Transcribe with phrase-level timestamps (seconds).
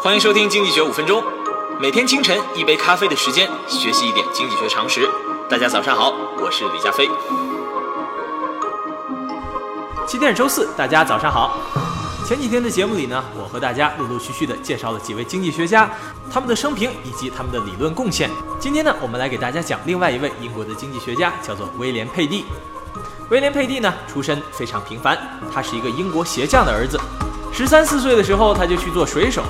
[0.00, 1.22] 欢迎收听《经济学五分钟》，
[1.80, 5.08] 每天清晨一杯咖啡的时间，学习一点经济学常识。
[5.48, 7.08] 大家早上好，我是李佳飞。
[10.06, 11.58] 今天是周四，大家早上好。
[12.26, 15.90] 前几天的节目里呢，我和大家陆陆续续的介绍了几位经济学家，
[16.30, 18.30] 他们的生平以及他们的理论贡献。
[18.60, 22.44] 今天呢，我们来给大家讲另外一位英国的经济学家，叫做威廉佩蒂。
[23.30, 25.18] 威廉佩蒂呢，出身非常平凡，
[25.52, 27.00] 他是一个英国鞋匠的儿子。
[27.52, 29.42] 十三四岁的时候，他就去做水手，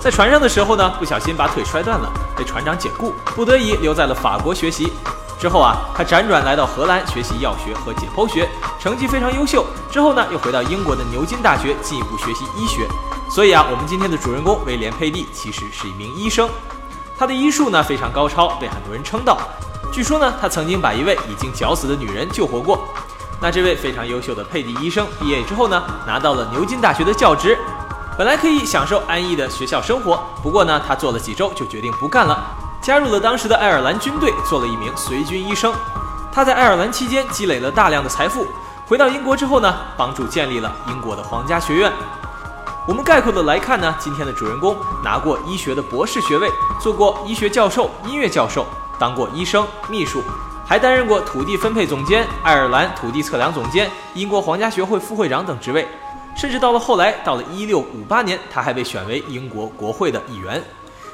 [0.00, 4.92] 在船上的时候呢，不小心把腿摔断了，被船长解雇，不得已留在了法国学习。
[5.40, 8.48] 之后啊，他辗转来到荷兰学习药学和解剖学，
[8.80, 9.64] 成绩非常优秀。
[9.90, 12.86] 之后呢，又回到英国的牛津大学进一步学习医学。
[13.30, 16.48] 所以啊，我们今天的主人公威廉佩蒂其实是一名医生，
[17.18, 19.38] 他的医术呢非常高超，被很多人称道。
[19.92, 22.80] 据说呢，他曾经把一位已经绞死的女人救活过。
[23.40, 27.56] 那这位非常优秀的佩蒂医生毕业之后呢，拿到了牛津大学的教职，
[28.18, 32.36] 本来可以享受安逸的学校生活，不过呢，他做了几周就决定不干了，
[32.82, 35.72] 加入了当时的爱尔兰军队，做了一名随军医生。
[36.32, 38.44] 他在爱尔兰期间积累了大量的财富，
[38.88, 41.92] 回到英国之后呢，帮助建立了英国的皇家学院。
[42.88, 48.66] 我们概括的来看呢，今天的主人公拿过医学的博士学位，做过医学教授、音乐教授，
[48.98, 50.20] 当过医生、秘书。
[50.66, 55.88] 还担任过土地分配总监、爱尔兰土地测量总监、英国皇家学会副会长等职位，
[56.38, 60.62] 甚至到了后来，到了一六五八年，他还被选为英国国会的议员。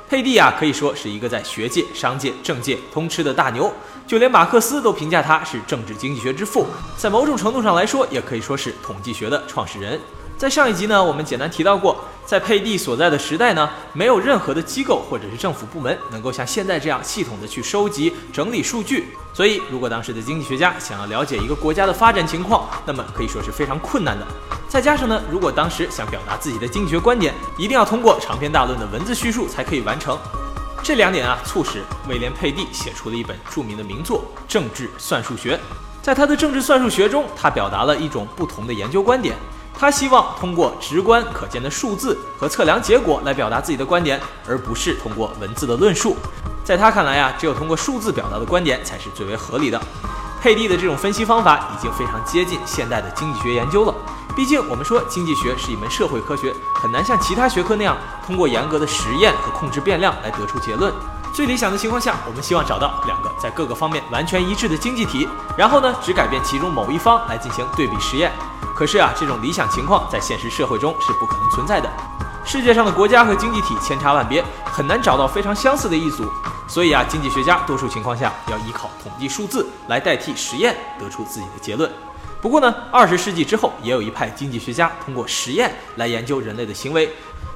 [0.06, 3.72] 佩蒂啊，可以说是一个在学界、商界、政界通吃的大牛，
[4.06, 6.66] 就连马克思都评价他是政治经济学之父，
[6.98, 9.98] 在某种程度上来说，也可以说是统计学的创始人。
[10.36, 19.08] 在上一集呢，我们简单提到过，在佩蒂所在的时代呢，没有任何的机构或者是政府部门能够像现在这样系统的去收集整理数据。
[19.32, 24.26] 所以，如果当时的经济学家想要了解一个国家的发展情况，那么可以说是非常困难的。
[24.68, 30.18] 再加上呢，如果当时想表达自己的经济学观点，一定要通过长篇大论的文字叙述才可以完成。
[30.82, 35.56] 这两点啊，促使威廉佩蒂写出了一本著名的名作《政治算术学》。
[36.02, 39.34] 在他的《政治算术学》中，他表达了一种不同的研究观点。
[39.76, 46.16] 他希望通过直观可见的数字和测量结果来表达自己的观点，而不是通过文字的论述。
[46.64, 49.80] 在他看来啊，只有通过数字表达的观点才是最为合理的。
[50.40, 53.94] 佩蒂的这种分析方法已经非常接近现代的经济学研究了。
[54.36, 57.96] 毕竟我们说经济学是一门社会科学，很难像其他学科那样
[58.26, 60.92] 通过严格的实验和控制变量来得出结论。
[61.34, 65.28] 最理想的情况下，我们希望找到两个在各个方面完全一致的经济体，
[65.58, 68.30] 然后呢，只改变其中某一方来进行对比实验。
[68.72, 71.90] 可是啊，这种理想情况在现实社会中是不可能存在的。
[72.44, 76.24] 世界上的国家和经济体千差万别，很难找到非常相似的一组。
[76.68, 81.90] 所以啊，经济学家多数情况下要依靠统计数字来代替实验得出自己的结论。
[82.40, 87.12] 不过呢，二十世纪之后也有一派经济学家通过实验来研究人类的行为。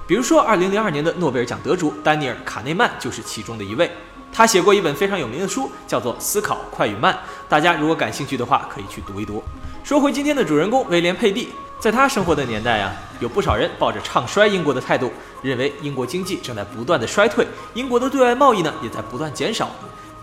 [0.08, 3.90] 比如说，二零零二年的诺贝尔奖得主丹尼尔·卡内曼就是其中的一位。
[4.32, 7.12] 他写过一本非常有名的书，叫做《思考快与慢》。
[7.46, 9.44] 大家如果感兴趣的话，可以去读一读。
[9.84, 19.70] 说回今天的主人公威廉·佩蒂，在他生活的年代啊，有不少人抱着唱衰英国的态度，认为英国经济正在不断的衰退，英国的对外贸易呢也在不断减少。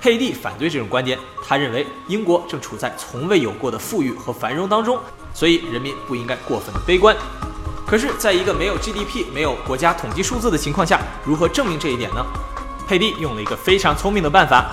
[0.01, 1.15] 佩蒂反对这种观点，
[1.47, 4.97] 他认为英国正处在从未有过的富裕和繁荣当中，
[5.31, 7.15] 所以人民不应该过分的悲观。
[7.85, 12.25] 可是，在一个没有 GDP、没有国家统计数字的情况下，如何证明这一点呢？
[12.87, 14.65] 佩蒂用了一个非常聪明的办法。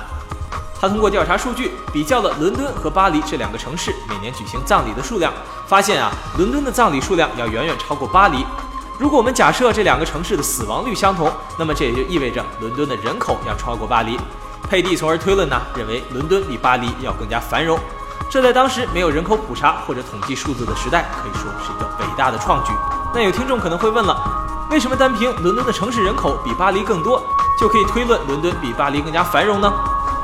[0.81, 5.33] 他通过调查数据比较了伦敦和巴黎这两个城市每年举行葬礼的数量，
[5.67, 8.45] 发现啊，伦敦的葬礼数量要远远超过巴黎。
[8.99, 14.19] 如果我们假设这两个城市的死亡率相同，那么这也就意味着伦敦的人口要超过巴黎。
[14.69, 17.79] 佩蒂从而推论呢，认为伦敦比巴黎要更加繁荣。
[18.31, 22.73] 这在当时没有人口普查或者统计数字的时代，可以说是一个伟大的创举。
[23.15, 24.17] 那有听众可能会问了，
[24.71, 27.23] 为什么单凭伦敦的城市人口比巴黎更多，
[27.59, 29.73] 就可以推论伦敦比巴黎更加繁荣呢？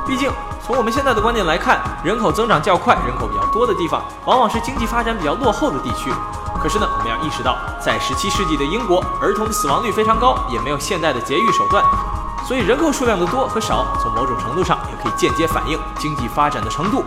[0.07, 0.31] 毕竟。
[0.67, 6.13] 从我们现在的观点来看，人口增长较快、人口比较多的地方，往往是经济发展比较落后的地区。
[6.63, 11.83] 可是呢，我们要意识到，在十七世纪的英国，儿童死亡率非常高，也没有现代的节育手段，
[12.47, 17.03] 所以人口数量的多和少，从某种程度上也可以间接反映经济发展的程度。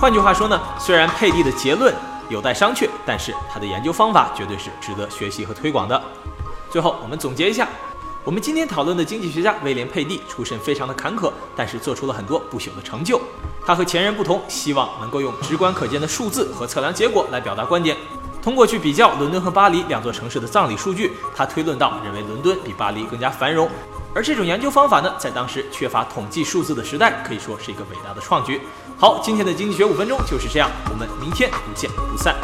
[0.00, 1.94] 换句话说呢，虽然佩蒂的结论
[2.32, 6.02] 有待商榷，但是他的研究方法绝对是值得学习和推广的。
[6.70, 7.68] 最后，我们总结一下。
[8.24, 13.20] 我们今天讨论的经济学家威廉·佩蒂出身非常的坎坷，但是做出了很多不朽的成就。
[13.66, 17.96] 他和前人不同，希望能够用直观可见的数字和测量结果来表达观点。
[18.40, 23.68] 通过去比较伦敦和巴黎两座城市的葬礼数据，他推论到认为伦敦比巴黎更加繁荣。
[24.14, 28.60] 而这种研究方法呢，在当时缺乏统计数字的时代，可以说是一个伟大的创举。
[28.98, 32.36] 好，今天的经济学五分钟就是这样，我们明天不见不散。